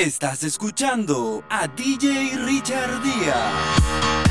[0.00, 4.30] Estás escuchando a DJ Richard Díaz.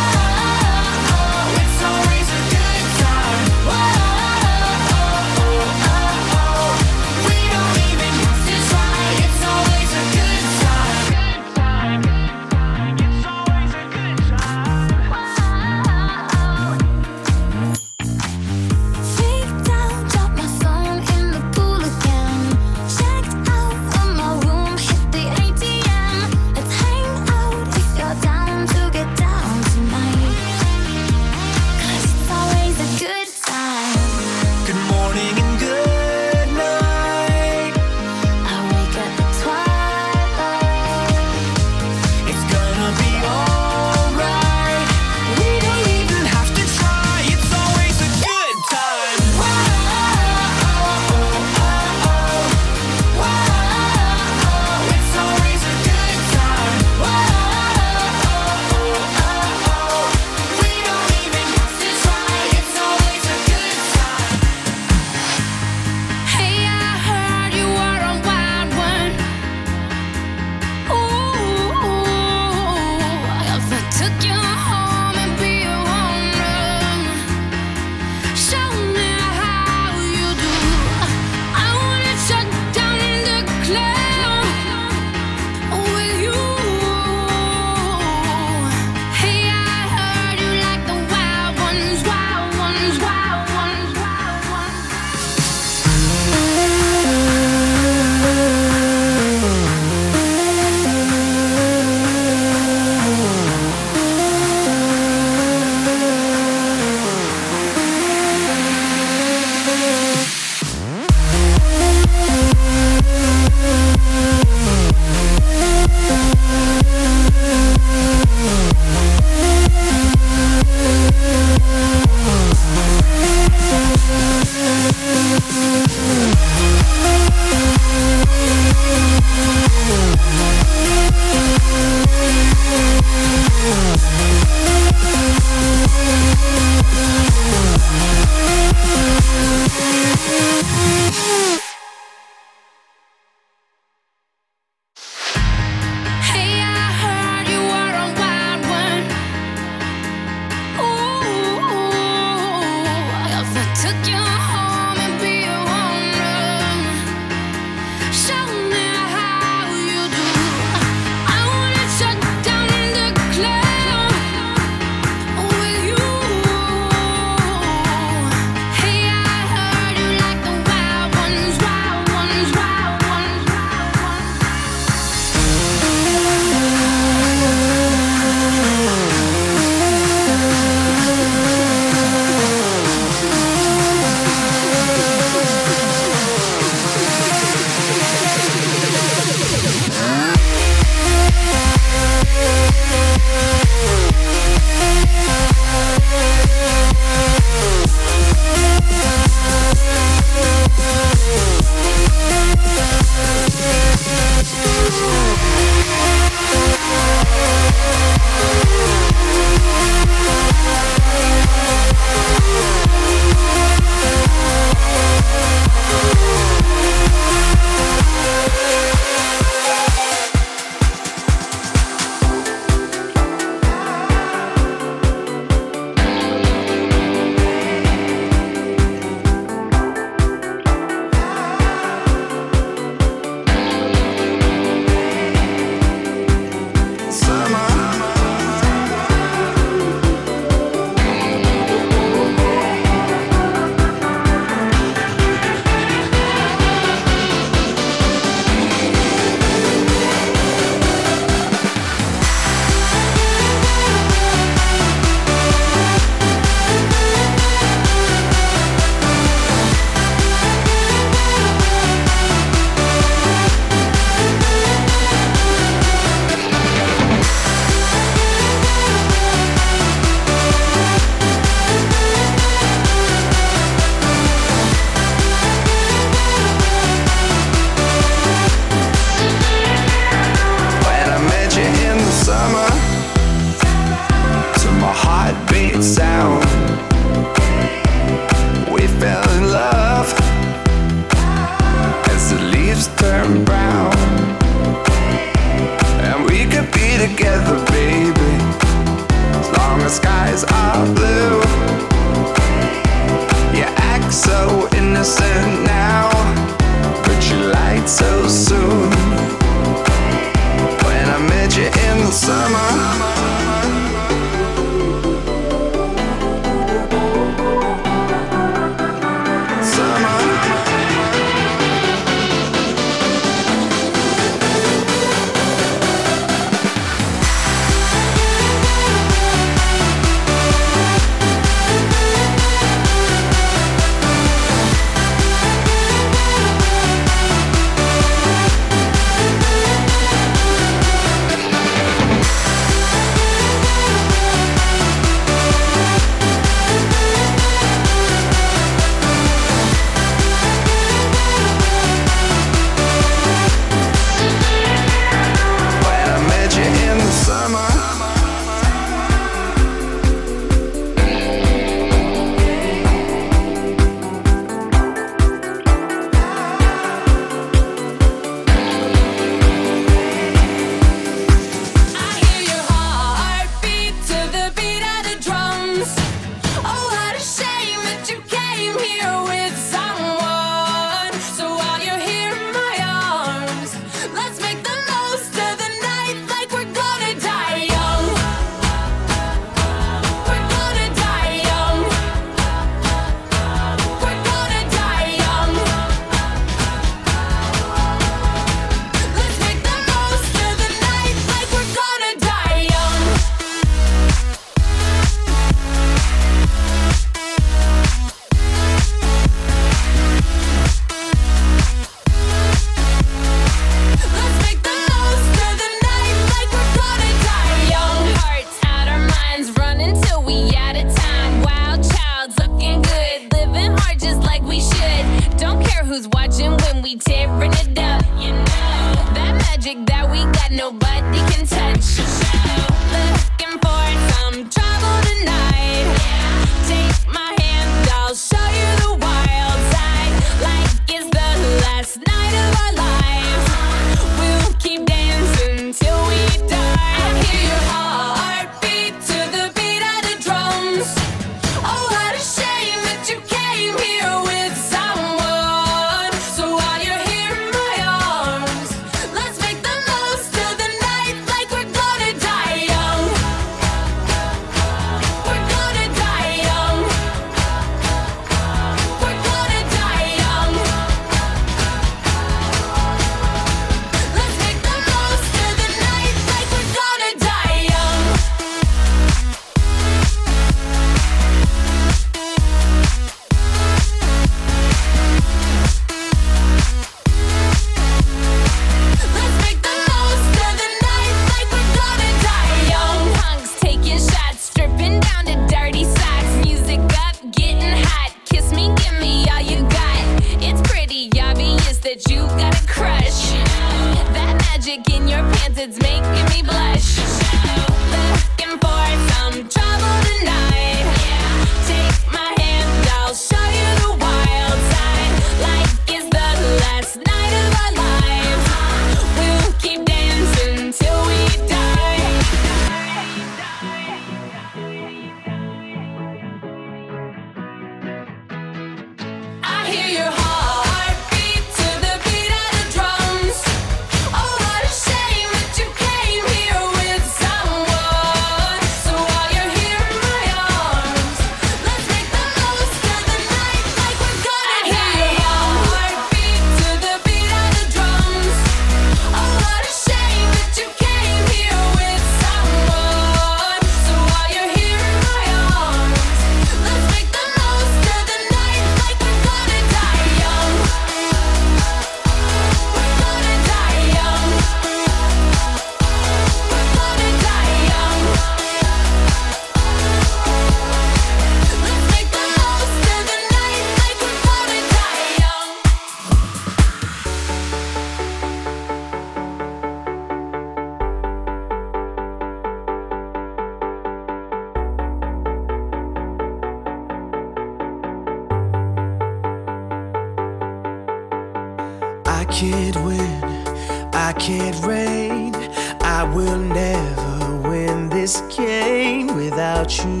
[599.79, 600.00] you,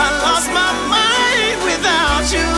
[0.00, 2.57] I lost my mind without you.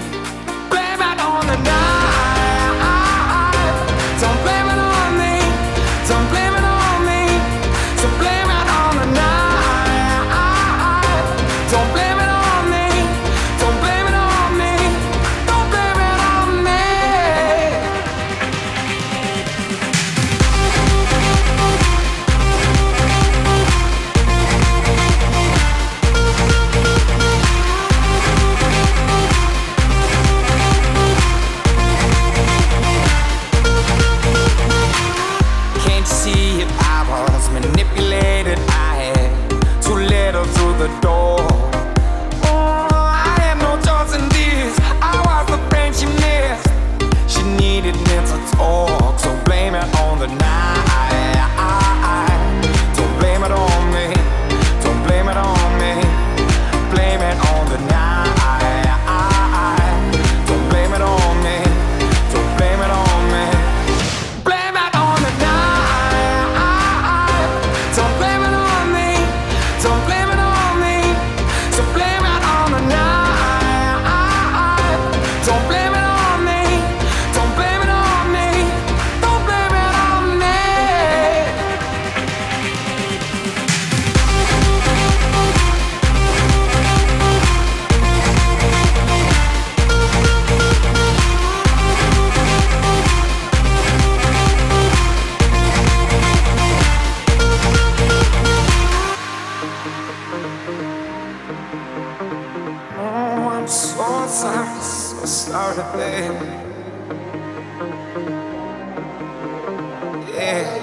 [110.33, 110.81] Yeah.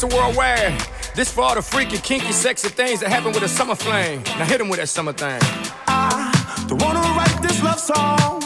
[0.00, 0.80] Listen worldwide.
[1.16, 4.22] This for all the freaky, kinky, sexy things that happen with a summer flame.
[4.38, 5.40] Now hit them with that summer thing.
[5.88, 8.40] I don't wanna write this love song.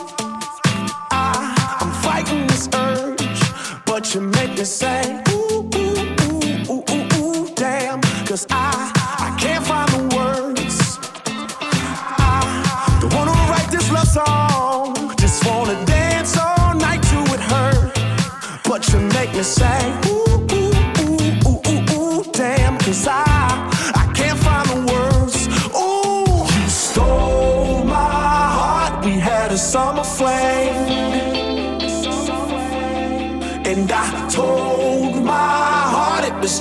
[1.10, 7.20] I, I'm fighting this urge, but you make me say, ooh, ooh, ooh, ooh, ooh,
[7.20, 8.00] ooh, damn.
[8.24, 10.98] Cause I, I can't find the words.
[12.16, 15.14] I don't wanna write this love song.
[15.18, 17.92] Just wanna dance all night to it hurt,
[18.64, 20.21] but you make me say, ooh.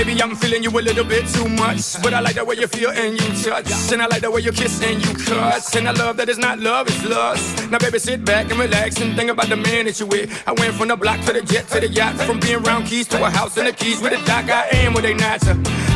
[0.00, 2.66] Maybe I'm feeling you a little bit too much, but I like the way you
[2.66, 5.86] feel and you touch, and I like the way you kiss and you cuss, and
[5.86, 7.70] I love that it's not love, it's lust.
[7.70, 10.42] Now, baby, sit back and relax and think about the man that you with.
[10.46, 13.08] I went from the block to the jet to the yacht, from being round keys
[13.08, 14.48] to a house in the keys with a dock.
[14.48, 15.42] I am what they not.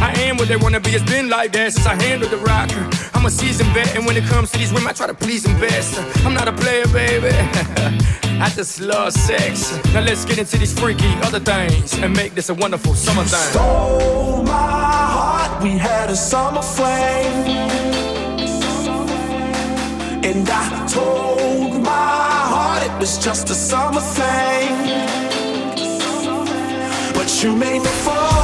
[0.01, 0.91] I am what they wanna be.
[0.91, 2.71] It's been like that since I handled the rock.
[3.15, 5.45] I'm a seasoned vet, and when it comes to these women, I try to please
[5.45, 5.99] them best.
[6.25, 7.31] I'm not a player, baby.
[8.41, 9.79] I just love sex.
[9.95, 13.41] Now let's get into these freaky other things and make this a wonderful summer thing.
[13.53, 17.95] Stole my heart, we had a summer flame.
[20.25, 21.91] And I told my
[22.53, 24.69] heart it was just a summer thing.
[27.15, 28.44] But you made me fall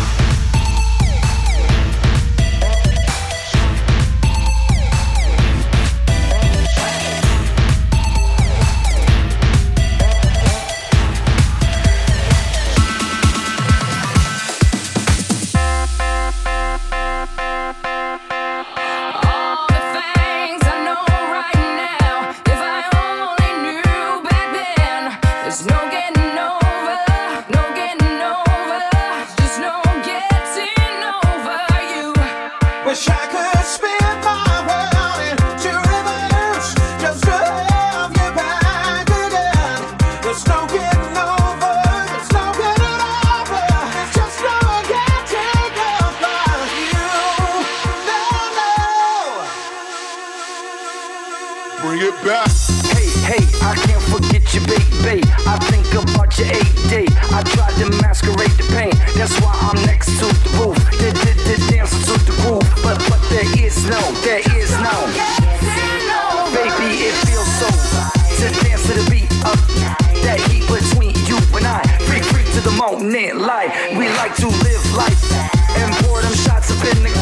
[32.91, 33.30] Wish I
[63.81, 64.95] is no, there is no.
[66.53, 67.67] Baby, it feels so
[68.37, 69.57] to dance to the beat of
[70.23, 71.81] that heat between you and I.
[72.05, 73.71] Free, free to the moment, light.
[73.97, 75.31] We like to live life
[75.77, 77.20] and pour them shots up in the.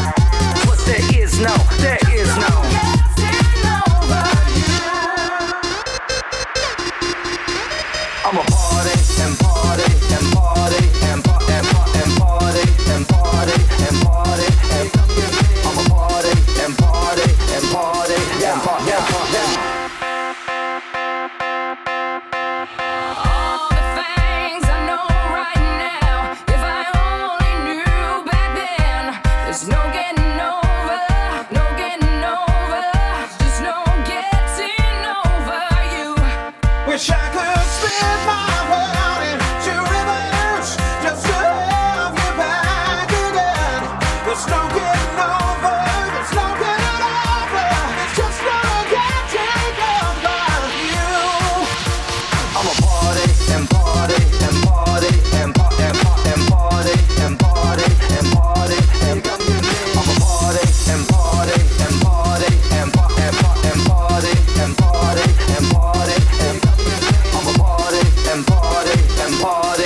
[69.30, 69.84] And party.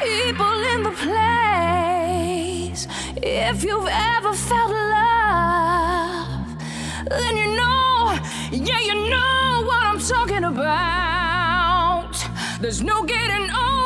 [0.00, 2.86] People in the place,
[3.22, 6.46] if you've ever felt love,
[7.08, 8.18] then you know,
[8.52, 12.14] yeah, you know what I'm talking about.
[12.60, 13.79] There's no getting over.